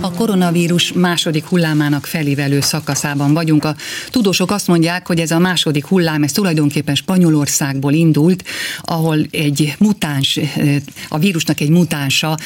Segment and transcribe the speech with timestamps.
[0.00, 3.64] A koronavírus második hullámának felévelő szakaszában vagyunk.
[3.64, 3.76] A
[4.10, 8.44] tudósok azt mondják, hogy ez a második hullám, ez tulajdonképpen Spanyolországból indult,
[8.82, 10.38] ahol egy mutáns,
[11.08, 12.36] a vírusnak egy mutánsa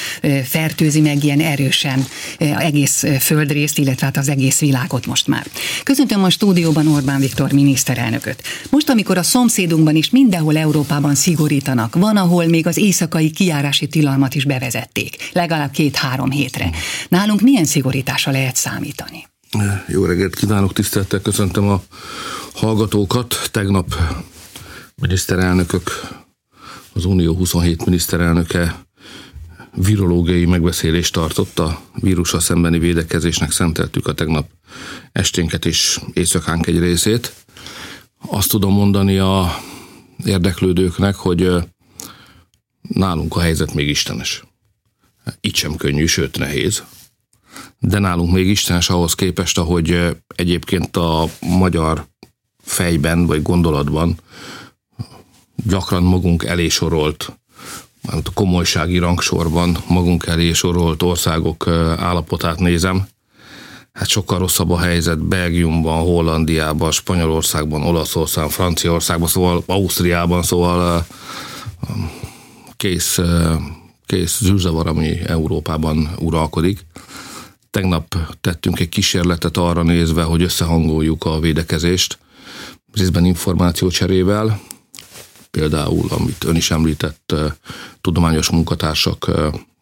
[0.45, 2.04] fertőzi meg ilyen erősen
[2.38, 5.46] egész földrészt, illetve hát az egész világot most már.
[5.82, 8.43] Köszöntöm a stúdióban Orbán Viktor miniszterelnököt.
[8.71, 14.34] Most, amikor a szomszédunkban is mindenhol Európában szigorítanak, van, ahol még az éjszakai kiárási tilalmat
[14.34, 16.71] is bevezették, legalább két-három hétre.
[17.09, 19.27] Nálunk milyen szigorításra lehet számítani?
[19.88, 21.83] Jó reggelt kívánok, tisztelettel köszöntöm a
[22.52, 23.48] hallgatókat.
[23.50, 23.95] Tegnap
[24.95, 26.09] miniszterelnökök,
[26.92, 28.84] az Unió 27 miniszterelnöke
[29.74, 34.48] virológiai megbeszélést tartott a vírusa szembeni védekezésnek szenteltük a tegnap
[35.12, 37.34] esténket és éjszakánk egy részét.
[38.27, 39.59] Azt tudom mondani a
[40.24, 41.50] érdeklődőknek, hogy
[42.83, 44.42] nálunk a helyzet még istenes.
[45.41, 46.83] Itt sem könnyű, sőt nehéz
[47.79, 52.06] de nálunk még istenes ahhoz képest, ahogy egyébként a magyar
[52.62, 54.17] fejben vagy gondolatban
[55.67, 57.33] gyakran magunk elé sorolt,
[58.06, 61.67] a komolysági rangsorban magunk elé sorolt országok
[61.98, 63.06] állapotát nézem,
[63.92, 71.06] hát sokkal rosszabb a helyzet Belgiumban, Hollandiában, Spanyolországban, Olaszországban, Franciaországban, szóval Ausztriában, szóval
[72.77, 73.19] kész,
[74.06, 76.86] kész zűrzavar, ami Európában uralkodik.
[77.73, 82.19] Tegnap tettünk egy kísérletet arra nézve, hogy összehangoljuk a védekezést,
[82.92, 84.61] részben információcserével,
[85.51, 87.34] például, amit ön is említett,
[88.01, 89.31] tudományos munkatársak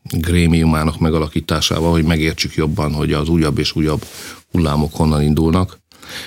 [0.03, 4.05] grémiumának megalakításával, hogy megértsük jobban, hogy az újabb és újabb
[4.53, 5.79] hullámok honnan indulnak.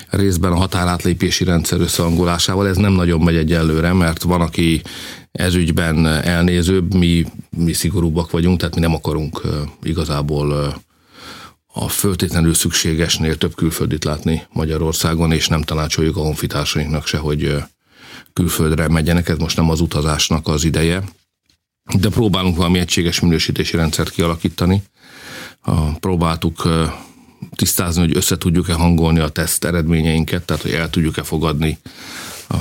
[0.09, 4.81] Részben a határátlépési rendszer összehangolásával ez nem nagyon megy egyelőre, mert van, aki
[5.31, 7.25] ezügyben elnézőbb, mi,
[7.58, 9.42] mi szigorúbbak vagyunk, tehát mi nem akarunk
[9.83, 10.81] igazából
[11.75, 17.63] a föltétlenül szükségesnél több külföldit látni Magyarországon, és nem tanácsoljuk a honfitársainknak se, hogy
[18.33, 21.03] külföldre megyenek, ez most nem az utazásnak az ideje,
[21.99, 24.83] de próbálunk valami egységes minősítési rendszert kialakítani.
[25.99, 26.67] Próbáltuk
[27.55, 31.77] tisztázni, hogy össze tudjuk-e hangolni a teszt eredményeinket, tehát hogy el tudjuk-e fogadni
[32.49, 32.58] a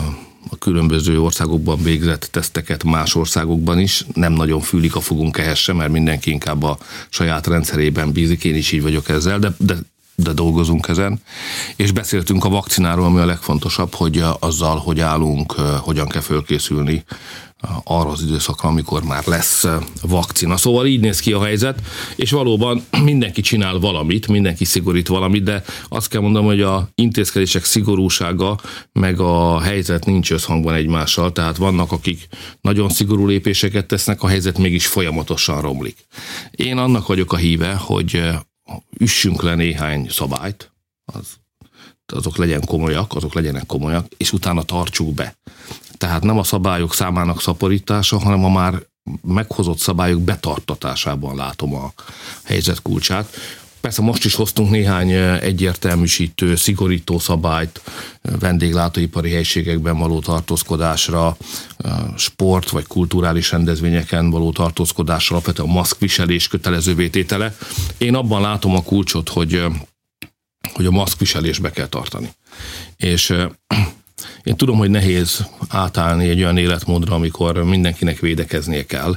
[0.59, 4.07] különböző országokban végzett teszteket más országokban is.
[4.15, 8.55] Nem nagyon fűlik a fogunk ehhez sem, mert mindenki inkább a saját rendszerében bízik, én
[8.55, 9.77] is így vagyok ezzel, de, de
[10.15, 11.21] de dolgozunk ezen,
[11.77, 17.05] és beszéltünk a vakcináról, ami a legfontosabb, hogy azzal, hogy állunk, hogyan kell fölkészülni
[17.85, 19.67] arra az időszakra, amikor már lesz
[20.03, 20.57] vakcina.
[20.57, 21.81] Szóval így néz ki a helyzet,
[22.17, 27.65] és valóban mindenki csinál valamit, mindenki szigorít valamit, de azt kell mondanom, hogy a intézkedések
[27.65, 28.59] szigorúsága
[28.93, 32.29] meg a helyzet nincs összhangban egymással, tehát vannak, akik
[32.61, 36.07] nagyon szigorú lépéseket tesznek, a helyzet mégis folyamatosan romlik.
[36.51, 38.23] Én annak vagyok a híve, hogy
[38.99, 40.73] üssünk le néhány szabályt,
[41.05, 41.27] az,
[42.07, 45.37] azok legyen komolyak, azok legyenek komolyak, és utána tartsuk be.
[46.03, 48.75] Tehát nem a szabályok számának szaporítása, hanem a már
[49.23, 51.93] meghozott szabályok betartatásában látom a
[52.43, 53.37] helyzet kulcsát.
[53.81, 57.81] Persze most is hoztunk néhány egyértelműsítő, szigorító szabályt
[58.23, 61.37] vendéglátóipari helységekben való tartózkodásra,
[62.17, 67.57] sport vagy kulturális rendezvényeken való tartózkodásra, alapvetően a maszkviselés kötelező tétele.
[67.99, 69.65] Én abban látom a kulcsot, hogy,
[70.73, 72.33] hogy a maszkviselésbe kell tartani.
[72.97, 73.35] És
[74.43, 79.17] én tudom, hogy nehéz átállni egy olyan életmódra, amikor mindenkinek védekeznie kell,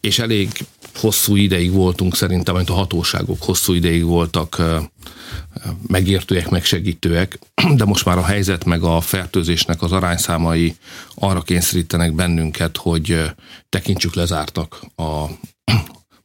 [0.00, 0.48] és elég
[0.94, 4.62] hosszú ideig voltunk szerintem, amit a hatóságok hosszú ideig voltak
[5.86, 7.38] megértőek, megsegítőek,
[7.76, 10.76] de most már a helyzet meg a fertőzésnek az arányszámai
[11.14, 13.22] arra kényszerítenek bennünket, hogy
[13.68, 15.24] tekintsük lezártak a,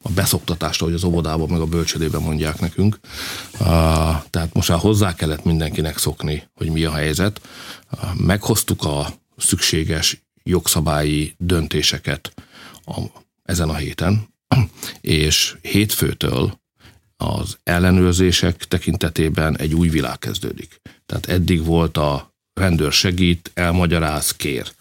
[0.03, 2.99] a beszoktatást, ahogy az óvodában meg a bölcsödében mondják nekünk.
[4.29, 7.41] Tehát most már hozzá kellett mindenkinek szokni, hogy mi a helyzet.
[8.17, 12.33] Meghoztuk a szükséges jogszabályi döntéseket
[12.85, 13.01] a,
[13.43, 14.27] ezen a héten,
[15.01, 16.59] és hétfőtől
[17.17, 20.81] az ellenőrzések tekintetében egy új világ kezdődik.
[21.05, 24.71] Tehát eddig volt a rendőr segít, elmagyaráz, kér.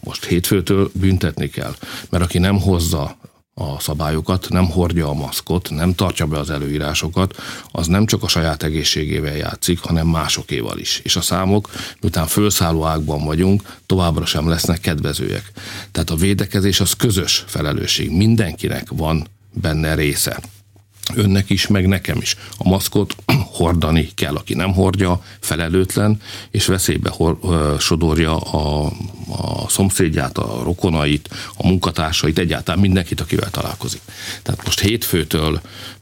[0.00, 1.74] Most hétfőtől büntetni kell,
[2.10, 3.16] mert aki nem hozza
[3.54, 7.36] a szabályokat, nem hordja a maszkot, nem tartja be az előírásokat,
[7.70, 11.00] az nem csak a saját egészségével játszik, hanem másokéval is.
[11.04, 11.70] És a számok,
[12.00, 15.52] miután fölszálló ágban vagyunk, továbbra sem lesznek kedvezőek.
[15.92, 18.10] Tehát a védekezés az közös felelősség.
[18.10, 20.40] Mindenkinek van benne része
[21.14, 22.36] önnek is, meg nekem is.
[22.58, 23.16] A maszkot
[23.58, 26.20] hordani kell, aki nem hordja, felelőtlen,
[26.50, 27.38] és veszélybe hor,
[27.80, 28.92] sodorja a,
[29.28, 34.00] a szomszédját, a rokonait, a munkatársait, egyáltalán mindenkit, akivel találkozik.
[34.42, 35.60] Tehát most hétfőtől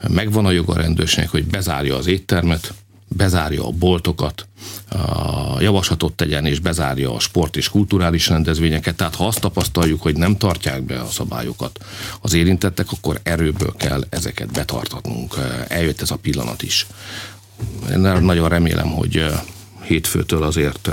[0.08, 2.74] megvan a joga rendőrségnek, hogy bezárja az éttermet,
[3.16, 4.48] bezárja a boltokat,
[5.58, 8.96] javaslatot tegyen és bezárja a sport és kulturális rendezvényeket.
[8.96, 11.78] Tehát ha azt tapasztaljuk, hogy nem tartják be a szabályokat
[12.20, 15.34] az érintettek, akkor erőből kell ezeket betartatnunk.
[15.68, 16.86] Eljött ez a pillanat is.
[17.90, 19.24] Én nagyon remélem, hogy
[19.82, 20.90] hétfőtől azért,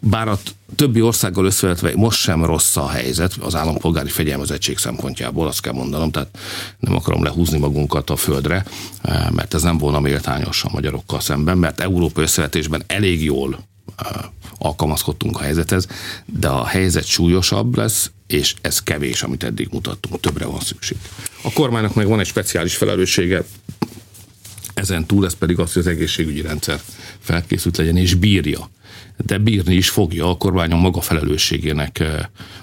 [0.00, 0.38] bár a
[0.76, 6.10] többi országgal összevetve most sem rossz a helyzet az állampolgári fegyelmezettség szempontjából, azt kell mondanom,
[6.10, 6.38] tehát
[6.78, 8.64] nem akarom lehúzni magunkat a földre,
[9.32, 13.58] mert ez nem volna méltányos a magyarokkal szemben, mert Európa összevetésben elég jól
[14.58, 15.86] alkalmazkodtunk a helyzethez,
[16.26, 20.96] de a helyzet súlyosabb lesz, és ez kevés, amit eddig mutattunk, többre van szükség.
[21.42, 23.44] A kormánynak meg van egy speciális felelőssége,
[24.78, 26.80] ezen túl ez pedig az, hogy az egészségügyi rendszer
[27.18, 28.70] felkészült legyen és bírja.
[29.16, 32.04] De bírni is fogja a kormány a maga felelősségének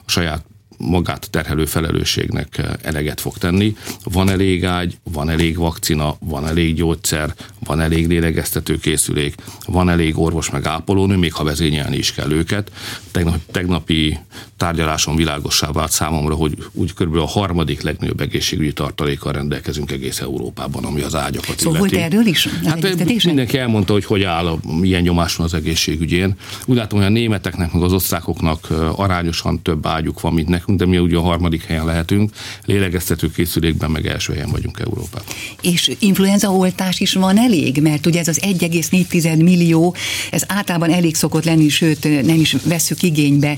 [0.06, 0.45] a saját
[0.77, 3.75] magát terhelő felelősségnek eleget fog tenni.
[4.04, 9.36] Van elég ágy, van elég vakcina, van elég gyógyszer, van elég lélegeztető készülék,
[9.66, 12.72] van elég orvos meg ápolónő, még ha vezényelni is kell őket.
[13.12, 14.19] Tegnap, tegnapi
[14.57, 17.16] tárgyaláson világossá vált számomra, hogy úgy kb.
[17.16, 21.95] a harmadik legnagyobb egészségügyi tartalékkal rendelkezünk egész Európában, ami az ágyakat szóval illeti.
[21.95, 22.48] volt erről is?
[22.48, 26.36] Hát mindenki elmondta, hogy hogy áll, milyen nyomás van az egészségügyén.
[26.66, 30.85] Úgy látom, hogy a németeknek, meg az osztrákoknak arányosan több ágyuk van, mint nekünk, de
[30.85, 32.31] mi ugye a harmadik helyen lehetünk.
[32.65, 35.27] Lélegeztető készülékben meg első helyen vagyunk Európában.
[35.62, 37.81] És influenza oltás is van elég?
[37.81, 39.95] Mert ugye ez az 1,4 millió,
[40.31, 43.57] ez általában elég szokott lenni, sőt nem is veszük igénybe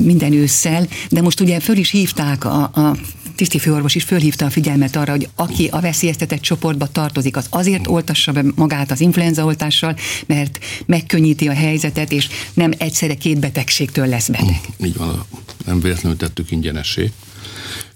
[0.00, 2.96] minden ősszel, de most ugye föl is hívták a, a
[3.34, 8.32] tisztifőorvos is fölhívta a figyelmet arra, hogy aki a veszélyeztetett csoportba tartozik, az azért oltassa
[8.32, 9.96] be magát az influenzaoltással,
[10.26, 14.60] mert megkönnyíti a helyzetet, és nem egyszerre két betegségtől lesz beteg.
[14.84, 15.24] Így van,
[15.64, 17.12] nem véletlenül tettük ingyenesé.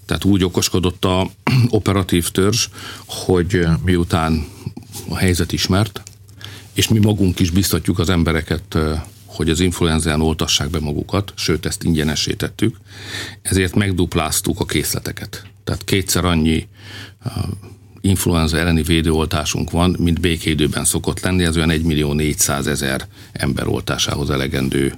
[0.05, 1.29] Tehát úgy okoskodott a
[1.69, 2.67] operatív törzs,
[3.05, 4.47] hogy miután
[5.09, 6.03] a helyzet ismert,
[6.73, 8.77] és mi magunk is biztatjuk az embereket
[9.25, 12.77] hogy az influenzán oltassák be magukat, sőt ezt ingyenessé tettük,
[13.41, 15.43] ezért megdupláztuk a készleteket.
[15.63, 16.67] Tehát kétszer annyi
[18.01, 23.67] influenza elleni védőoltásunk van, mint békéidőben szokott lenni, ez olyan 1 millió 400 ezer ember
[23.67, 24.93] oltásához elegendő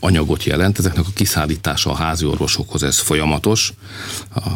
[0.00, 0.78] anyagot jelent.
[0.78, 3.72] Ezeknek a kiszállítása a házi orvosokhoz ez folyamatos.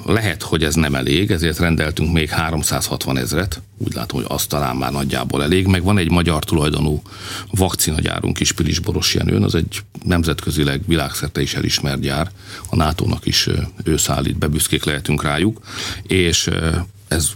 [0.07, 3.63] Lehet, hogy ez nem elég, ezért rendeltünk még 360 ezret.
[3.79, 5.67] Úgy látom, hogy az talán már nagyjából elég.
[5.67, 7.03] Meg van egy magyar tulajdonú
[7.51, 12.31] vakcinagyárunk is Pilisboros Jenőn, az egy nemzetközileg világszerte is elismert gyár.
[12.69, 13.49] A NATO-nak is
[13.85, 14.49] ő szállít be,
[14.85, 15.61] lehetünk rájuk.
[16.03, 16.51] És
[17.09, 17.31] ez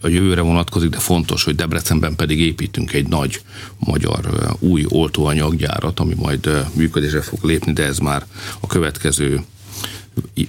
[0.00, 3.40] a jövőre vonatkozik, de fontos, hogy Debrecenben pedig építünk egy nagy
[3.78, 8.26] magyar új oltóanyaggyárat, ami majd működésre fog lépni, de ez már
[8.60, 9.44] a következő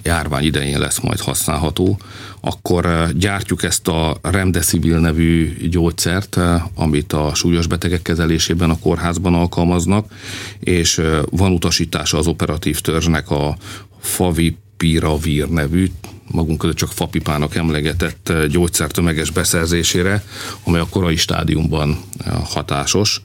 [0.02, 1.98] járvány idején lesz majd használható,
[2.40, 6.38] akkor gyártjuk ezt a Remdesivir nevű gyógyszert,
[6.74, 10.12] amit a súlyos betegek kezelésében a kórházban alkalmaznak,
[10.58, 11.00] és
[11.30, 13.56] van utasítása az operatív törzsnek a
[14.00, 15.90] Favipiravir nevű
[16.30, 20.24] magunk között csak fapipának emlegetett eh, gyógyszer tömeges beszerzésére,
[20.64, 23.22] amely a korai stádiumban eh, hatásos.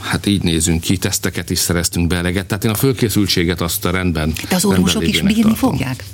[0.00, 3.90] Hát így nézünk ki, teszteket is szereztünk be eleget, tehát én a fölkészültséget azt a
[3.90, 5.54] rendben De az orvosok is bírni tartom.
[5.54, 6.04] fogják?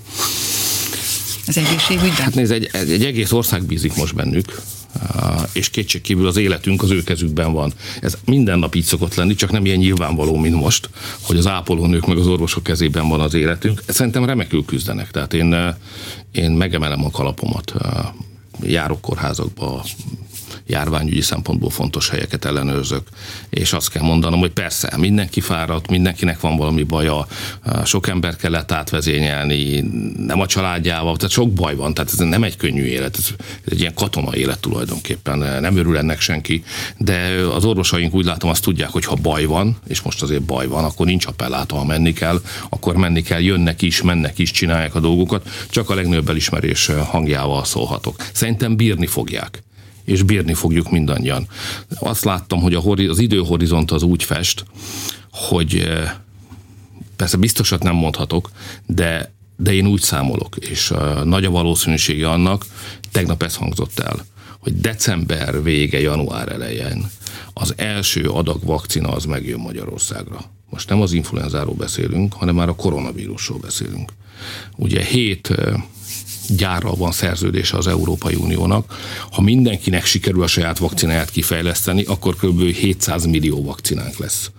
[1.47, 2.17] Az egészségügyben?
[2.17, 4.63] Hát nézd, egy, egy egész ország bízik most bennük
[5.53, 7.73] és kétségkívül az életünk az ő kezükben van.
[8.01, 12.07] Ez minden nap így szokott lenni, csak nem ilyen nyilvánvaló, mint most, hogy az ápolónők
[12.07, 13.83] meg az orvosok kezében van az életünk.
[13.87, 15.75] Szerintem remekül küzdenek, tehát én,
[16.33, 17.73] én megemelem a kalapomat.
[18.63, 19.85] Járok kórházakba,
[20.67, 23.09] járványügyi szempontból fontos helyeket ellenőrzök,
[23.51, 27.27] és azt kell mondanom, hogy persze, mindenki fáradt, mindenkinek van valami baja,
[27.85, 29.81] sok ember kellett átvezényelni,
[30.17, 33.29] nem a családjával, tehát sok baj van, tehát ez nem egy könnyű élet, ez
[33.69, 36.65] egy ilyen katona élet tulajdonképpen, nem örül ennek senki,
[36.99, 37.17] de
[37.55, 40.85] az orvosaink úgy látom azt tudják, hogy ha baj van, és most azért baj van,
[40.85, 45.01] akkor nincs appellátó, ha menni kell, akkor menni kell, jönnek is, mennek is, csinálják a
[45.01, 48.17] dolgokat, csak a legnagyobb elismerés hangjával szólhatok.
[48.33, 49.63] Szerintem bírni fogják
[50.05, 51.47] és bírni fogjuk mindannyian.
[51.99, 52.75] Azt láttam, hogy
[53.09, 54.65] az időhorizont az úgy fest,
[55.31, 56.13] hogy eh,
[57.17, 58.51] persze biztosat nem mondhatok,
[58.87, 62.67] de, de én úgy számolok, és eh, nagy a valószínűsége annak,
[63.11, 64.27] tegnap ez hangzott el,
[64.59, 67.11] hogy december vége, január elején
[67.53, 70.39] az első adag vakcina az megjön Magyarországra.
[70.71, 74.13] Most nem az influenzáról beszélünk, hanem már a koronavírusról beszélünk.
[74.77, 75.75] Ugye hét eh,
[76.49, 78.99] gyárral van szerződése az Európai Uniónak.
[79.31, 82.61] Ha mindenkinek sikerül a saját vakcináját kifejleszteni, akkor kb.
[82.61, 84.51] 700 millió vakcinánk lesz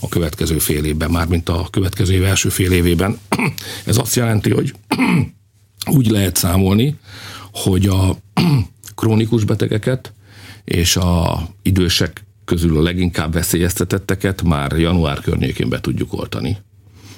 [0.00, 3.18] a következő fél évben, mármint a következő év első fél évében.
[3.84, 4.74] Ez azt jelenti, hogy
[5.98, 6.94] úgy lehet számolni,
[7.52, 8.16] hogy a
[8.94, 10.12] krónikus betegeket
[10.64, 16.56] és a idősek közül a leginkább veszélyeztetetteket már január környékén be tudjuk oltani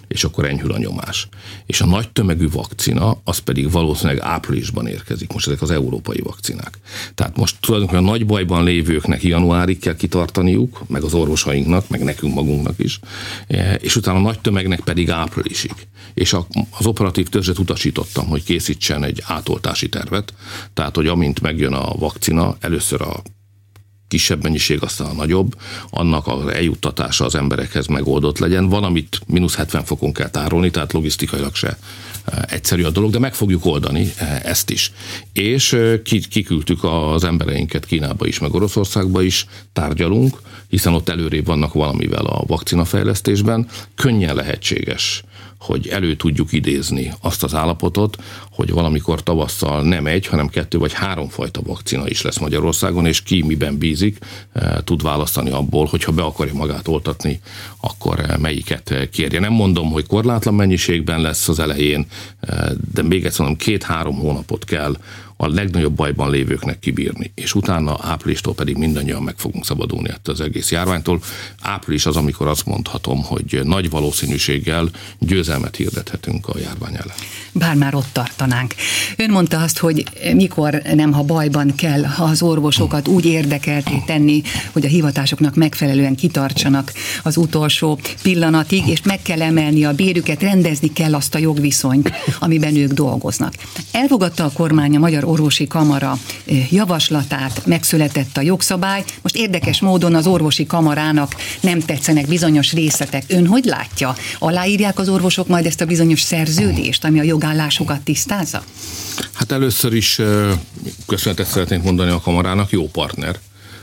[0.09, 1.29] és akkor enyhül a nyomás.
[1.67, 5.33] És a nagy tömegű vakcina, az pedig valószínűleg áprilisban érkezik.
[5.33, 6.79] Most ezek az európai vakcinák.
[7.15, 12.35] Tehát most tulajdonképpen a nagy bajban lévőknek januárig kell kitartaniuk, meg az orvosainknak, meg nekünk
[12.35, 13.01] magunknak is,
[13.47, 15.75] e, és utána a nagy tömegnek pedig áprilisig.
[16.15, 16.33] És
[16.71, 20.35] az operatív törzset utasítottam, hogy készítsen egy átoltási tervet,
[20.75, 23.23] tehát hogy amint megjön a vakcina, először a
[24.09, 25.57] kisebb mennyiség, aztán a nagyobb,
[25.91, 28.69] annak az eljuttatása az emberekhez megoldott legyen.
[28.69, 31.79] Van, amit mínusz 70 fokon kell tárolni, tehát logisztikailag se
[32.25, 34.93] e, egyszerű a dolog, de meg fogjuk oldani e, ezt is.
[35.33, 41.73] És e, kiküldtük az embereinket Kínába is, meg Oroszországba is, tárgyalunk, hiszen ott előrébb vannak
[41.73, 43.69] valamivel a vakcinafejlesztésben.
[43.95, 45.23] Könnyen lehetséges
[45.59, 48.17] hogy elő tudjuk idézni azt az állapotot,
[48.51, 53.23] hogy valamikor tavasszal nem egy, hanem kettő vagy három fajta vakcina is lesz Magyarországon, és
[53.23, 54.19] ki miben bízik,
[54.53, 57.41] eh, tud választani abból, hogyha be akarja magát oltatni,
[57.81, 59.41] akkor eh, melyiket kérje.
[59.41, 62.07] Nem mondom, hogy korlátlan mennyiségben lesz az elején,
[62.41, 62.57] eh,
[62.93, 64.97] de még egyszer mondom, két-három hónapot kell
[65.37, 70.41] a legnagyobb bajban lévőknek kibírni, és utána áprilistól pedig mindannyian meg fogunk szabadulni ettől az
[70.41, 71.21] egész járványtól.
[71.61, 74.89] Április az, amikor azt mondhatom, hogy nagy valószínűséggel
[75.19, 77.17] győzelmet hirdethetünk a járvány ellen.
[77.53, 78.75] Bár már ott tartanánk.
[79.17, 84.85] Ön mondta azt, hogy mikor nem, ha bajban kell az orvosokat úgy érdekelté tenni, hogy
[84.85, 91.15] a hivatásoknak megfelelően kitartsanak az utolsó pillanatig, és meg kell emelni a bérüket, rendezni kell
[91.15, 93.55] azt a jogviszonyt, amiben ők dolgoznak.
[93.93, 96.19] Elfogadta a kormány a Magyar Orvosi Kamara
[96.71, 99.05] javaslatát, megszületett a jogszabály.
[99.23, 103.23] Most érdekes módon az orvosi kamarának nem tetszenek bizonyos részletek.
[103.29, 104.17] Ön hogy látja?
[104.39, 108.65] Aláírják az orvosok majd ezt a bizonyos szerződést, ami a jogállásokat tisztázza?
[109.33, 110.21] Hát először is
[111.07, 113.39] köszönetet szeretnénk mondani a kamarának, jó partner,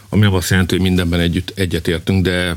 [0.10, 2.56] ami azt jelenti, hogy mindenben együtt egyetértünk, de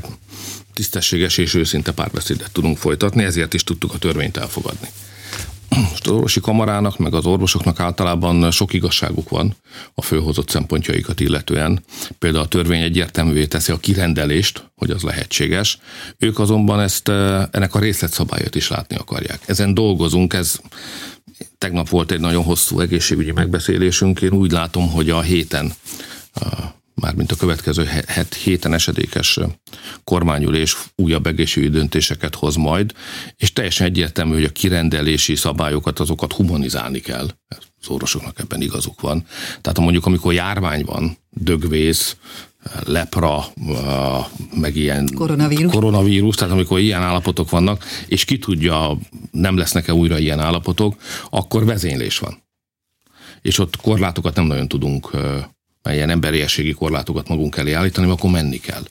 [0.73, 4.87] tisztességes és őszinte párbeszédet tudunk folytatni, ezért is tudtuk a törvényt elfogadni.
[5.79, 9.55] Most az orvosi kamarának, meg az orvosoknak általában sok igazságuk van
[9.93, 11.83] a főhozott szempontjaikat illetően.
[12.19, 15.79] Például a törvény egyértelművé teszi a kirendelést, hogy az lehetséges.
[16.17, 19.39] Ők azonban ezt eh, ennek a részletszabályot is látni akarják.
[19.45, 20.59] Ezen dolgozunk, ez
[21.57, 24.21] tegnap volt egy nagyon hosszú egészségügyi megbeszélésünk.
[24.21, 25.73] Én úgy látom, hogy a héten
[27.01, 27.89] mármint a következő
[28.43, 29.39] héten esedékes
[30.03, 32.93] kormányülés újabb egészségügyi döntéseket hoz majd,
[33.35, 37.29] és teljesen egyértelmű, hogy a kirendelési szabályokat, azokat humanizálni kell.
[37.81, 39.25] Az orvosoknak ebben igazuk van.
[39.61, 42.15] Tehát mondjuk, amikor járvány van, dögvész,
[42.85, 43.45] lepra,
[44.55, 45.71] meg ilyen koronavírus.
[45.71, 48.97] koronavírus, tehát amikor ilyen állapotok vannak, és ki tudja,
[49.31, 50.95] nem lesznek-e újra ilyen állapotok,
[51.29, 52.43] akkor vezénylés van.
[53.41, 55.11] És ott korlátokat nem nagyon tudunk
[55.93, 58.83] ilyen emberiességi korlátokat magunk elé állítani, akkor menni kell.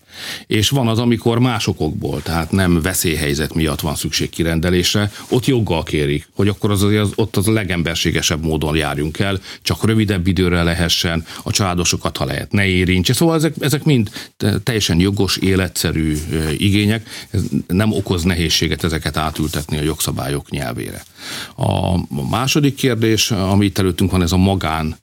[0.47, 5.83] És van az, amikor más okokból, tehát nem veszélyhelyzet miatt van szükség kirendelésre, ott joggal
[5.83, 10.63] kérik, hogy akkor az, az ott az a legemberségesebb módon járjunk el, csak rövidebb időre
[10.63, 13.13] lehessen, a családosokat, ha lehet, ne érintse.
[13.13, 14.11] Szóval ezek, ezek mind
[14.63, 16.17] teljesen jogos, életszerű
[16.57, 21.03] igények, ez nem okoz nehézséget ezeket átültetni a jogszabályok nyelvére.
[21.57, 21.99] A
[22.31, 24.97] második kérdés, amit előttünk van, ez a magán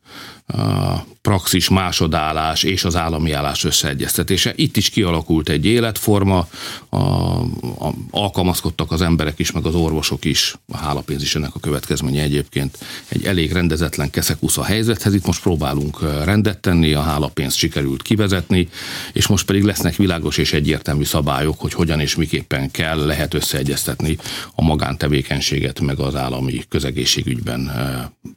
[1.22, 4.54] praxis másodállás és az állami állás összeegyeztetése.
[4.56, 6.48] Itt is kialakult egy életforma,
[6.90, 11.60] a, a, alkalmazkodtak az emberek is, meg az orvosok is, a hálapénz is ennek a
[11.60, 15.14] következménye egyébként egy elég rendezetlen keszekusz a helyzethez.
[15.14, 18.70] Itt most próbálunk rendet tenni, a hálapénzt sikerült kivezetni,
[19.14, 24.18] és most pedig lesznek világos és egyértelmű szabályok, hogy hogyan és miképpen kell, lehet összeegyeztetni
[24.56, 27.72] a magántevékenységet, meg az állami közegészségügyben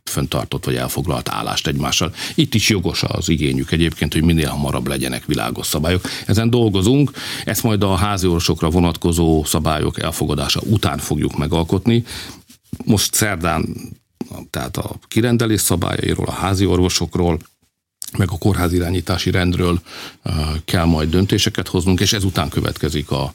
[0.04, 1.66] föntartott vagy elfoglalt állást
[2.00, 2.34] egymással.
[2.34, 6.02] Itt is jogos az igényük egyébként, hogy minél hamarabb legyenek világos szabályok.
[6.26, 7.10] Ezen dolgozunk,
[7.44, 12.04] ezt majd a házi orvosokra vonatkozó szabályok elfogadása után fogjuk megalkotni.
[12.84, 13.76] Most szerdán
[14.50, 17.38] tehát a kirendelés szabályairól, a házi orvosokról,
[18.18, 18.72] meg a kórház
[19.24, 19.80] rendről
[20.64, 23.34] kell majd döntéseket hoznunk, és ezután következik a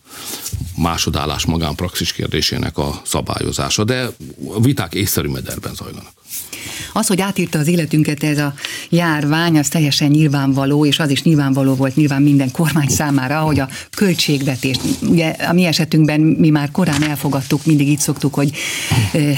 [0.77, 4.09] másodállás magánpraxis kérdésének a szabályozása, de
[4.53, 6.20] a viták észszerű mederben zajlanak.
[6.93, 8.53] Az, hogy átírta az életünket ez a
[8.89, 13.69] járvány, az teljesen nyilvánvaló, és az is nyilvánvaló volt nyilván minden kormány számára, hogy a
[13.95, 18.51] költségvetés, ugye a mi esetünkben mi már korán elfogadtuk, mindig így szoktuk, hogy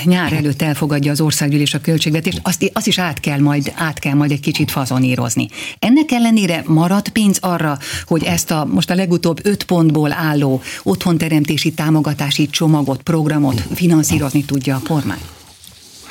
[0.03, 4.13] nyár előtt elfogadja az országgyűlés a költségvetést, azt, azt is át kell, majd, át kell
[4.13, 5.47] majd egy kicsit fazonírozni.
[5.79, 11.71] Ennek ellenére marad pénz arra, hogy ezt a most a legutóbb öt pontból álló otthonteremtési
[11.71, 15.19] támogatási csomagot, programot finanszírozni tudja a kormány?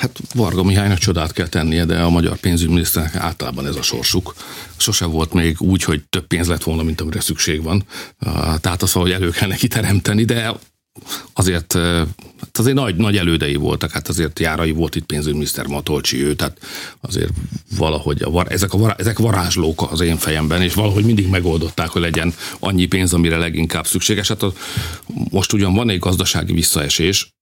[0.02, 4.34] Hát Varga Mihálynak csodát kell tennie, de a magyar pénzügyminiszternek általában ez a sorsuk.
[4.76, 7.84] Sose volt még úgy, hogy több pénz lett volna, mint amire szükség van.
[8.60, 10.54] Tehát az, hogy elő kell neki teremteni, de
[11.32, 11.72] azért,
[12.40, 16.58] hát azért nagy, nagy elődei voltak, hát azért járai volt itt pénzügyminiszter Matolcsi ő, tehát
[17.00, 17.32] azért
[17.76, 22.34] valahogy a, ezek, a, ezek varázslók az én fejemben, és valahogy mindig megoldották, hogy legyen
[22.58, 24.28] annyi pénz, amire leginkább szükséges.
[24.28, 24.52] Hát a,
[25.30, 27.34] most ugyan van egy gazdasági visszaesés,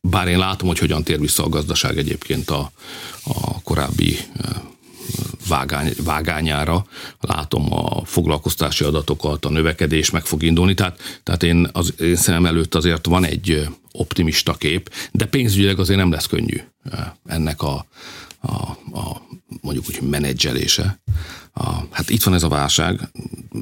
[0.00, 2.72] bár én látom, hogy hogyan tér vissza a gazdaság egyébként a,
[3.24, 4.18] a korábbi
[5.48, 6.86] vágány, vágányára.
[7.20, 12.46] Látom a foglalkoztási adatokat, a növekedés meg fog indulni, tehát, tehát én az én szemem
[12.46, 16.60] előtt azért van egy optimista kép, de pénzügyileg azért nem lesz könnyű
[17.26, 17.86] ennek a,
[18.40, 18.52] a,
[18.98, 19.22] a
[19.60, 21.00] mondjuk úgy menedzselése.
[21.52, 23.00] A, hát itt van ez a válság,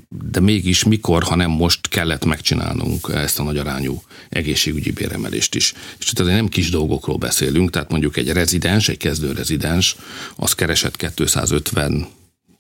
[0.09, 5.75] de mégis mikor, ha nem most kellett megcsinálnunk ezt a nagy arányú egészségügyi béremelést is.
[5.99, 9.97] És itt azért nem kis dolgokról beszélünk, tehát mondjuk egy rezidens, egy kezdő rezidens,
[10.37, 12.07] az keresett 250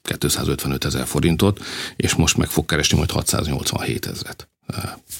[0.03, 1.65] 255 ezer forintot,
[1.97, 4.48] és most meg fog keresni majd 687 ezeret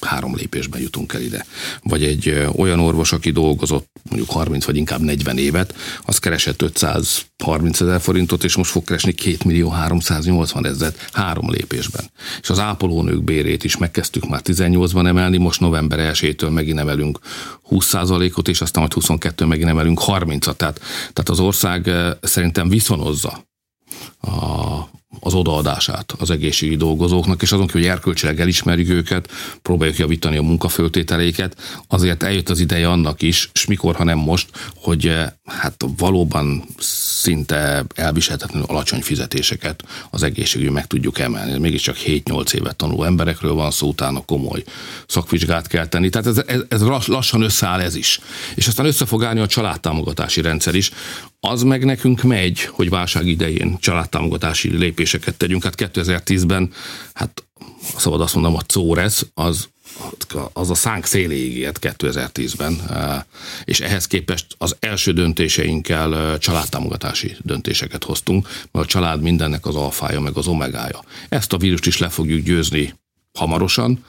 [0.01, 1.45] három lépésben jutunk el ide.
[1.83, 5.75] Vagy egy olyan orvos, aki dolgozott mondjuk 30 vagy inkább 40 évet,
[6.05, 12.11] az keresett 530 ezer forintot, és most fog keresni 2 millió 380 ezeret három lépésben.
[12.41, 17.19] És az ápolónők bérét is megkezdtük már 18-ban emelni, most november 1-től megint emelünk
[17.69, 20.55] 20%-ot, és aztán majd 22 megint emelünk 30-at.
[20.55, 21.91] Tehát, tehát az ország
[22.21, 23.47] szerintem viszonozza
[24.21, 24.29] a,
[25.19, 31.55] az odaadását az egészségügyi dolgozóknak, és azon, hogy erkölcsileg elismerjük őket, próbáljuk javítani a munkaföltételeiket,
[31.87, 36.63] azért eljött az ideje annak is, és mikor, ha nem most, hogy eh, hát valóban
[37.21, 41.57] szinte elviselhetetlenül alacsony fizetéseket az egészségügyi meg tudjuk emelni.
[41.57, 44.63] Mégiscsak 7-8 évet tanuló emberekről van szó, utána komoly
[45.07, 46.09] szakvizsgát kell tenni.
[46.09, 48.19] Tehát ez, ez, ez lassan összeáll ez is.
[48.55, 50.91] És aztán össze fog állni a családtámogatási rendszer is,
[51.39, 55.63] az meg nekünk megy, hogy válság idején családtámogatási lépéseket tegyünk.
[55.63, 56.71] Hát 2010-ben,
[57.13, 57.47] hát
[57.97, 59.69] szabad azt mondom, a CÓRES, az
[60.53, 62.81] az a szánk széléig ilyet 2010-ben,
[63.63, 70.19] és ehhez képest az első döntéseinkkel családtámogatási döntéseket hoztunk, mert a család mindennek az alfája,
[70.19, 71.03] meg az omegája.
[71.29, 72.93] Ezt a vírust is le fogjuk győzni
[73.33, 74.05] hamarosan,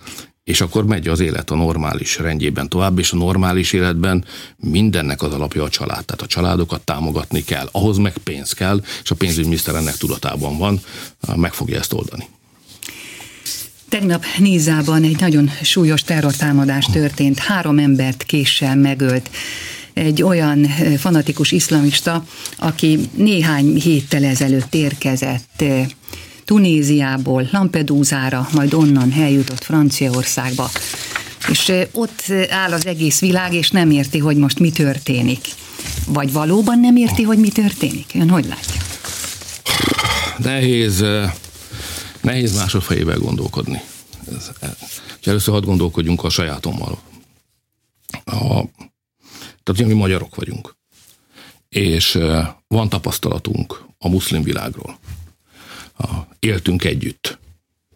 [0.50, 4.24] és akkor megy az élet a normális rendjében tovább, és a normális életben
[4.56, 6.04] mindennek az alapja a család.
[6.04, 10.80] Tehát a családokat támogatni kell, ahhoz meg pénz kell, és a pénzügyminiszter ennek tudatában van,
[11.36, 12.28] meg fogja ezt oldani.
[13.88, 19.30] Tegnap Nízában egy nagyon súlyos terrortámadás történt, három embert késsel megölt
[19.92, 20.64] egy olyan
[20.98, 22.24] fanatikus iszlamista,
[22.56, 25.64] aki néhány héttel ezelőtt érkezett
[26.50, 30.70] Tunéziából Lampedúzára, majd onnan eljutott Franciaországba.
[31.48, 35.48] És ott áll az egész világ, és nem érti, hogy most mi történik.
[36.06, 38.10] Vagy valóban nem érti, hogy mi történik?
[38.14, 38.80] Ön hogy látja?
[40.38, 41.04] Nehéz,
[42.20, 43.80] nehéz másodfejével gondolkodni.
[45.22, 46.98] először hadd gondolkodjunk a sajátommal.
[48.24, 48.64] A,
[49.62, 50.76] tehát mi magyarok vagyunk.
[51.68, 52.18] És
[52.68, 54.98] van tapasztalatunk a muszlim világról
[56.00, 57.38] a, éltünk együtt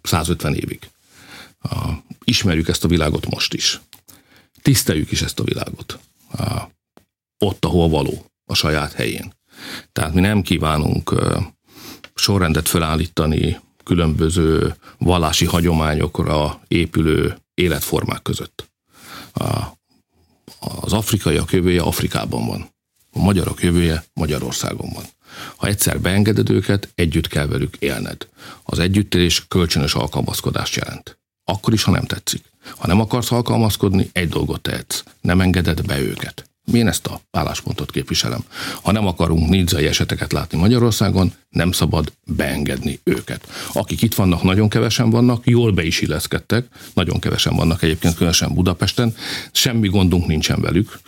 [0.02, 0.78] 150 évig.
[1.61, 1.88] A,
[2.24, 3.80] ismerjük ezt a világot most is.
[4.62, 5.98] Tiszteljük is ezt a világot.
[6.33, 6.62] A,
[7.38, 9.33] ott, ahol való, a saját helyén.
[9.92, 11.54] Tehát mi nem kívánunk a,
[12.14, 18.70] sorrendet felállítani különböző vallási hagyományokra épülő életformák között.
[19.33, 19.62] A,
[20.80, 22.68] az afrikaiak jövője Afrikában van.
[23.12, 25.04] A magyarok jövője Magyarországon van.
[25.56, 28.28] Ha egyszer beengeded őket, együtt kell velük élned.
[28.64, 31.18] Az együttélés kölcsönös alkalmazkodást jelent.
[31.44, 32.44] Akkor is, ha nem tetszik.
[32.76, 35.02] Ha nem akarsz alkalmazkodni, egy dolgot tehetsz.
[35.20, 36.48] Nem engeded be őket.
[36.72, 38.44] Én ezt a álláspontot képviselem.
[38.83, 43.48] Ha nem akarunk nidzai eseteket látni Magyarországon, nem szabad beengedni őket.
[43.72, 48.55] Akik itt vannak, nagyon kevesen vannak, jól be is illeszkedtek, nagyon kevesen vannak egyébként, különösen
[48.55, 49.14] Budapesten,
[49.53, 50.98] semmi gondunk nincsen velük,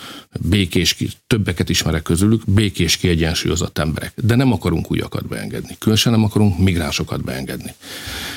[0.41, 6.59] békés, többeket ismerek közülük, békés, kiegyensúlyozott emberek, de nem akarunk újakat beengedni, különösen nem akarunk
[6.59, 7.75] migránsokat beengedni.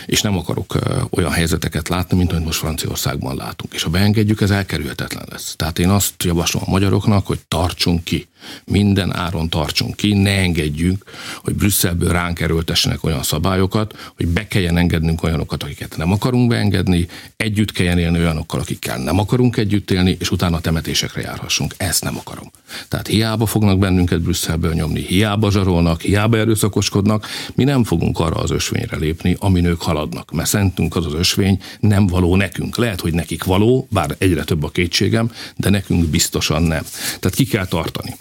[0.05, 0.79] És nem akarok
[1.09, 3.73] olyan helyzeteket látni, mint amit most Franciaországban látunk.
[3.73, 5.53] És ha beengedjük, ez elkerülhetetlen lesz.
[5.55, 6.69] Tehát én azt javaslom a
[7.09, 8.27] magyaroknak, hogy tartsunk ki
[8.65, 11.03] Minden áron tartsunk ki, ne engedjünk,
[11.43, 17.07] hogy Brüsszelből ránk erőltessenek olyan szabályokat, hogy be kelljen engednünk olyanokat, akiket nem akarunk beengedni,
[17.37, 21.73] együtt kelljen élni olyanokkal, akikkel nem akarunk együtt élni, és utána temetésekre járhassunk.
[21.77, 22.51] Ezt nem akarom.
[22.87, 28.51] Tehát hiába fognak bennünket Brüsszelből nyomni, hiába zsarolnak, hiába erőszakoskodnak, mi nem fogunk arra az
[28.51, 32.77] ösvényre lépni, amin ők haladnak, mert szentünk az az ösvény nem való nekünk.
[32.77, 36.83] Lehet, hogy nekik való, bár egyre több a kétségem, de nekünk biztosan nem.
[37.19, 38.15] Tehát ki kell tartani.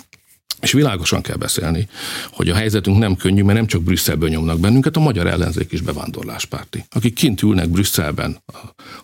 [0.60, 1.88] És világosan kell beszélni,
[2.32, 5.80] hogy a helyzetünk nem könnyű, mert nem csak Brüsszelből nyomnak bennünket, a magyar ellenzék is
[5.80, 6.84] bevándorláspárti.
[6.90, 8.42] Akik kint ülnek Brüsszelben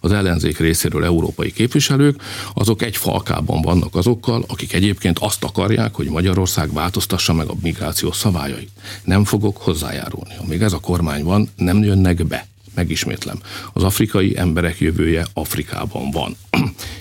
[0.00, 2.22] az ellenzék részéről európai képviselők,
[2.54, 8.12] azok egy falkában vannak azokkal, akik egyébként azt akarják, hogy Magyarország változtassa meg a migráció
[8.12, 8.70] szabályait.
[9.04, 10.34] Nem fogok hozzájárulni.
[10.38, 12.46] Amíg ez a kormány van, nem jönnek be.
[12.74, 13.38] Megismétlem,
[13.72, 16.36] az afrikai emberek jövője Afrikában van.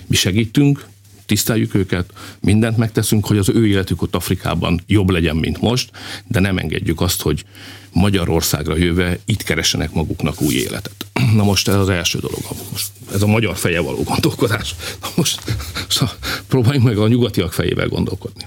[0.06, 0.86] Mi segítünk,
[1.26, 5.90] tiszteljük őket, mindent megteszünk, hogy az ő életük ott Afrikában jobb legyen, mint most,
[6.26, 7.44] de nem engedjük azt, hogy
[7.92, 11.06] Magyarországra jöve itt keresenek maguknak új életet.
[11.36, 14.74] Na most ez az első dolog, most ez a magyar feje való gondolkodás.
[15.00, 15.42] Na most
[15.88, 16.14] szóval
[16.48, 18.46] próbáljunk meg a nyugatiak fejével gondolkodni.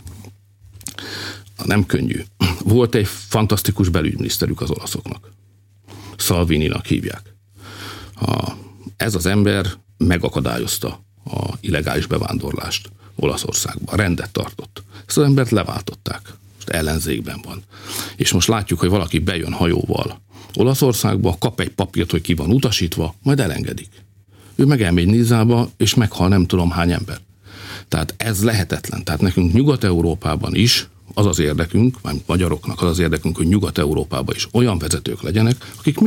[1.64, 2.24] Nem könnyű.
[2.64, 5.32] Volt egy fantasztikus belügyminiszterük az olaszoknak.
[6.18, 7.22] Salvini-nak hívják.
[8.22, 8.52] A,
[8.98, 9.66] ez az ember
[9.98, 13.96] megakadályozta a illegális bevándorlást Olaszországba.
[13.96, 14.84] Rendet tartott.
[15.08, 16.34] Ezt az embert leváltották.
[16.56, 17.64] Most ellenzékben van.
[18.16, 20.22] És most látjuk, hogy valaki bejön hajóval
[20.54, 23.90] Olaszországba, kap egy papírt, hogy ki van utasítva, majd elengedik.
[24.56, 27.18] Ő meg elmegy Nizába, és meghal nem tudom hány ember.
[27.88, 29.04] Tehát ez lehetetlen.
[29.04, 34.48] Tehát nekünk Nyugat-Európában is az az érdekünk, vagy magyaroknak az az érdekünk, hogy Nyugat-Európában is
[34.52, 36.00] olyan vezetők legyenek, akik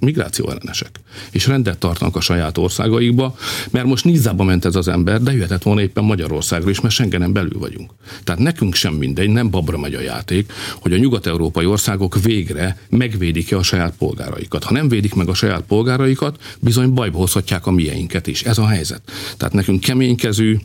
[0.00, 3.36] migráció ellenesek, és rendet tartanak a saját országaikba,
[3.70, 7.32] mert most Nizába ment ez az ember, de jöhetett volna éppen Magyarországra is, mert Schengenen
[7.32, 7.90] belül vagyunk.
[8.24, 13.56] Tehát nekünk sem mindegy, nem babra megy a játék, hogy a nyugat-európai országok végre megvédik-e
[13.56, 14.64] a saját polgáraikat.
[14.64, 18.42] Ha nem védik meg a saját polgáraikat, bizony bajba hozhatják a mieinket is.
[18.42, 19.02] Ez a helyzet.
[19.36, 20.58] Tehát nekünk keménykezű,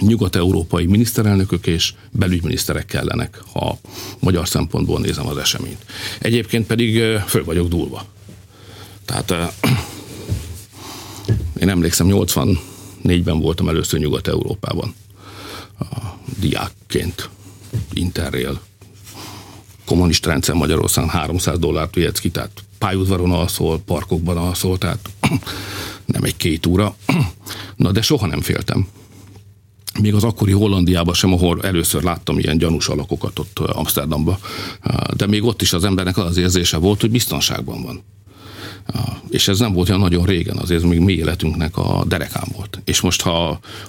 [0.00, 3.78] nyugat-európai miniszterelnökök és belügyminiszterek kellenek, ha
[4.20, 5.84] magyar szempontból nézem az eseményt.
[6.18, 8.04] Egyébként pedig föl vagyok dúlva.
[9.04, 9.54] Tehát
[11.60, 14.94] én emlékszem, 84-ben voltam először Nyugat-Európában
[16.38, 17.28] diákként,
[17.92, 18.60] Interrail,
[19.84, 25.10] kommunista rendszer Magyarországon 300 dollárt vihetsz ki, tehát pályaudvaron alszol, parkokban alszol, tehát
[26.04, 26.96] nem egy két óra.
[27.76, 28.88] Na, de soha nem féltem
[30.00, 34.38] még az akkori Hollandiában sem, ahol először láttam ilyen gyanús alakokat ott Amsterdamba,
[35.16, 38.02] de még ott is az embernek az érzése volt, hogy biztonságban van.
[39.30, 42.80] És ez nem volt olyan nagyon régen, azért még mi életünknek a derekán volt.
[42.84, 43.32] És most, ha,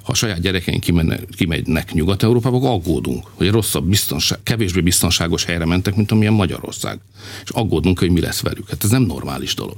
[0.04, 5.66] ha a saját gyerekeink kimennek, kimegynek Nyugat-Európába, akkor aggódunk, hogy rosszabb, biztonság, kevésbé biztonságos helyre
[5.66, 7.00] mentek, mint amilyen Magyarország.
[7.44, 8.70] És aggódunk, hogy mi lesz velük.
[8.70, 9.78] Hát ez nem normális dolog.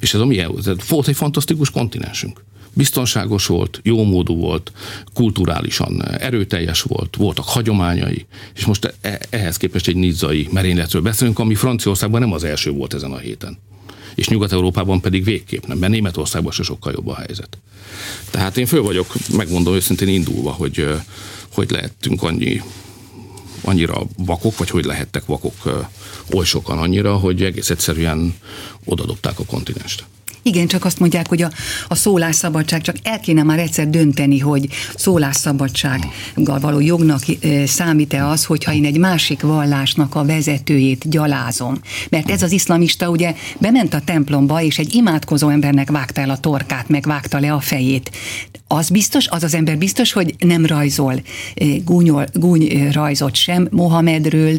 [0.00, 0.44] És ez a mi
[0.88, 2.44] volt egy fantasztikus kontinensünk
[2.74, 4.72] biztonságos volt, jó módú volt,
[5.14, 11.54] kulturálisan erőteljes volt, voltak hagyományai, és most e- ehhez képest egy nizzai merényletről beszélünk, ami
[11.54, 13.58] Franciaországban nem az első volt ezen a héten.
[14.14, 17.58] És Nyugat-Európában pedig végképp nem, mert Németországban se sokkal jobb a helyzet.
[18.30, 20.86] Tehát én föl vagyok, megmondom őszintén indulva, hogy
[21.52, 22.62] hogy lehettünk annyi,
[23.60, 25.54] annyira vakok, vagy hogy lehettek vakok
[26.34, 28.34] oly sokan annyira, hogy egész egyszerűen
[28.84, 30.04] odadobták a kontinenst.
[30.42, 31.50] Igen, csak azt mondják, hogy a,
[31.88, 37.22] a szólásszabadság, csak el kéne már egyszer dönteni, hogy szólásszabadsággal való jognak
[37.66, 41.80] számít-e az, hogyha én egy másik vallásnak a vezetőjét gyalázom.
[42.10, 46.38] Mert ez az iszlamista ugye bement a templomba, és egy imádkozó embernek vágta el a
[46.38, 48.10] torkát, meg vágta le a fejét.
[48.66, 51.22] Az biztos, az az ember biztos, hogy nem rajzol
[51.84, 54.58] gúnyol, gúny rajzot sem Mohamedről,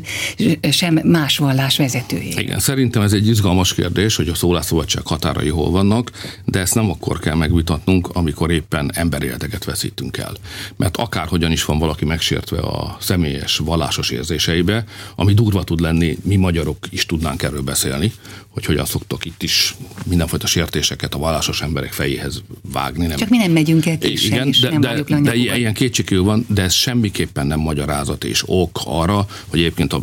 [0.71, 2.39] sem más vallás vezetőjét.
[2.39, 6.11] Igen, szerintem ez egy izgalmas kérdés, hogy a szólásszabadság határai hol vannak,
[6.45, 10.33] de ezt nem akkor kell megvitatnunk, amikor éppen emberéleteket veszítünk el.
[10.75, 14.83] Mert akárhogyan is van valaki megsértve a személyes, vallásos érzéseibe,
[15.15, 18.11] ami durva tud lenni, mi magyarok is tudnánk erről beszélni,
[18.49, 23.05] hogy hogyan szoktak itt is mindenfajta sértéseket a vallásos emberek fejéhez vágni.
[23.05, 23.17] Nem.
[23.17, 26.61] Csak mi nem megyünk el Igen, de, nem de, de, de ilyen kétségül van, de
[26.61, 30.01] ez semmiképpen nem magyarázat és ok arra, hogy egyébként a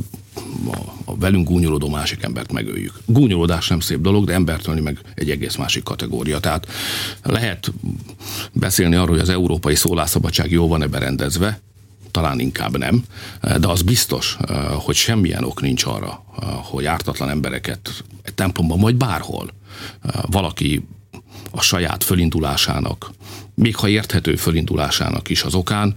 [0.71, 3.01] a, a velünk gúnyolódó másik embert megöljük.
[3.07, 6.41] Gúnyolódás nem szép dolog, de embertölni meg egy egész másik kategória.
[6.41, 6.67] Tehát
[7.23, 7.73] lehet
[8.53, 11.61] beszélni arról, hogy az európai szólásszabadság jó van-e berendezve,
[12.11, 13.05] talán inkább nem,
[13.41, 14.37] de az biztos,
[14.73, 16.25] hogy semmilyen ok nincs arra,
[16.63, 19.51] hogy ártatlan embereket egy templomban vagy bárhol
[20.23, 20.87] valaki
[21.51, 23.11] a saját fölindulásának
[23.55, 25.95] még ha érthető fölindulásának is az okán,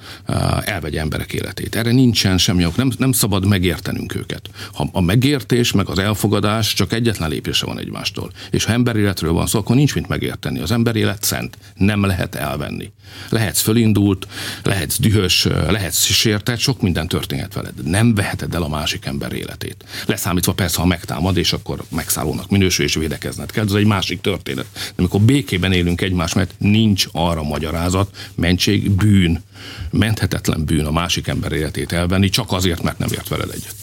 [0.64, 1.76] elvegye emberek életét.
[1.76, 4.50] Erre nincsen semmi ok, nem, nem szabad megértenünk őket.
[4.74, 8.32] Ha a megértés meg az elfogadás csak egyetlen lépése van egymástól.
[8.52, 10.60] És ha emberéletről van szó, akkor nincs mit megérteni.
[10.60, 12.92] Az emberélet szent, nem lehet elvenni.
[13.30, 14.28] Lehetsz fölindult,
[14.64, 17.74] lehetsz dühös, lehetsz sértett, sok minden történhet veled.
[17.84, 19.84] Nem veheted el a másik ember életét.
[20.06, 23.66] Leszámítva persze, ha megtámad, és akkor megszállónak minősül, és védekezned kell.
[23.66, 24.66] Ez egy másik történet.
[24.74, 29.44] De amikor békében élünk egymás, mert nincs arra magyarázat, mentség, bűn,
[29.92, 33.76] menthetetlen bűn a másik ember életét elvenni, csak azért, mert nem ért veled egyet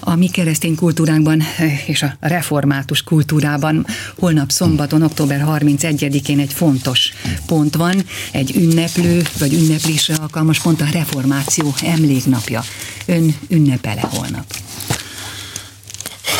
[0.00, 1.42] a mi keresztény kultúránkban
[1.86, 3.86] és a református kultúrában
[4.18, 7.12] holnap szombaton, október 31-én egy fontos
[7.46, 12.62] pont van, egy ünneplő vagy ünneplésre alkalmas pont a reformáció emléknapja.
[13.06, 14.44] Ön ünnepele holnap?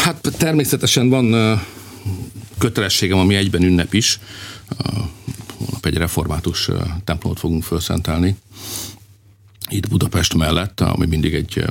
[0.05, 1.61] Hát természetesen van
[2.59, 4.19] kötelességem, ami egyben ünnep is.
[5.61, 6.69] Holnap egy református
[7.05, 8.37] templomot fogunk felszentelni.
[9.69, 11.65] Itt Budapest mellett, ami mindig egy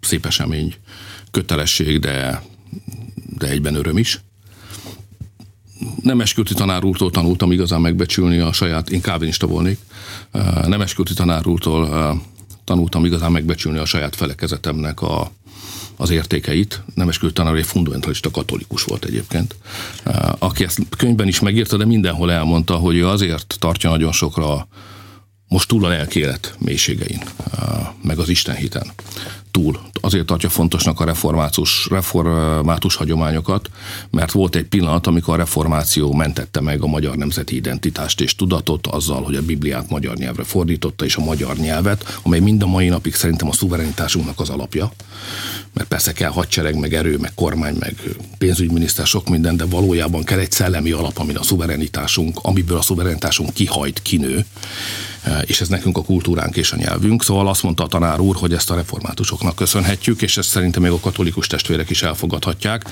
[0.00, 0.74] szép esemény,
[1.30, 2.42] kötelesség, de,
[3.38, 4.20] de egyben öröm is.
[6.02, 9.78] Nem esküvti tanár úrtól tanultam igazán megbecsülni a saját, én kávinista volnék,
[10.66, 12.20] nem esküvti tanár úrtól
[12.64, 15.30] tanultam igazán megbecsülni a saját felekezetemnek a,
[16.02, 16.82] az értékeit.
[16.94, 19.56] Nemeskült tanár egy fundamentalista katolikus volt egyébként,
[20.38, 24.68] aki ezt könyvben is megírta, de mindenhol elmondta, hogy ő azért tartja nagyon sokra
[25.48, 27.22] most túl a lelkélet mélységein,
[28.02, 28.92] meg az Isten hiten
[29.52, 29.80] túl.
[30.00, 33.70] Azért tartja fontosnak a református, református hagyományokat,
[34.10, 38.86] mert volt egy pillanat, amikor a reformáció mentette meg a magyar nemzeti identitást és tudatot
[38.86, 42.88] azzal, hogy a Bibliát magyar nyelvre fordította, és a magyar nyelvet, amely mind a mai
[42.88, 44.92] napig szerintem a szuverenitásunknak az alapja.
[45.72, 47.94] Mert persze kell hadsereg, meg erő, meg kormány, meg
[48.38, 53.52] pénzügyminiszter, sok minden, de valójában kell egy szellemi alap, amin a szuverenitásunk, amiből a szuverenitásunk
[53.52, 54.46] kihajt, kinő
[55.44, 57.22] és ez nekünk a kultúránk és a nyelvünk.
[57.22, 60.90] Szóval azt mondta a tanár úr, hogy ezt a reformátusoknak köszönhetjük, és ezt szerintem még
[60.90, 62.84] a katolikus testvérek is elfogadhatják.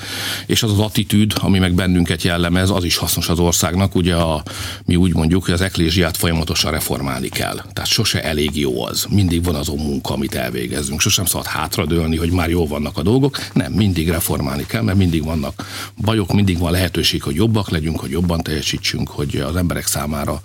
[0.45, 3.95] És az az attitűd, ami meg bennünket jellemez, az is hasznos az országnak.
[3.95, 4.43] Ugye a,
[4.85, 7.55] mi úgy mondjuk, hogy az eklésiát folyamatosan reformálni kell.
[7.73, 9.05] Tehát sose elég jó az.
[9.09, 10.99] Mindig van azon munka, amit elvégezzünk.
[11.01, 13.37] Sosem szabad hátradőlni, hogy már jól vannak a dolgok.
[13.53, 15.65] Nem, mindig reformálni kell, mert mindig vannak
[15.97, 20.41] bajok, mindig van lehetőség, hogy jobbak legyünk, hogy jobban teljesítsünk, hogy az emberek számára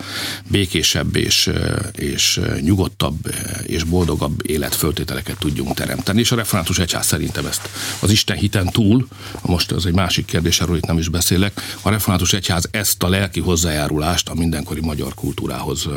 [0.51, 1.51] békésebb és
[1.93, 6.21] és nyugodtabb és boldogabb életföltételeket tudjunk teremteni.
[6.21, 7.69] És a református egyház szerintem ezt
[8.01, 9.09] az Isten hiten túl,
[9.43, 13.09] most ez egy másik kérdés, erről itt nem is beszélek, a református egyház ezt a
[13.09, 15.89] lelki hozzájárulást a mindenkori magyar kultúrához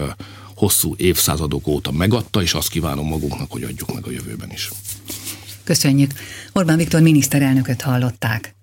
[0.56, 4.70] hosszú évszázadok óta megadta, és azt kívánom magunknak, hogy adjuk meg a jövőben is.
[5.64, 6.12] Köszönjük.
[6.54, 8.59] Orbán Viktor miniszterelnököt hallották.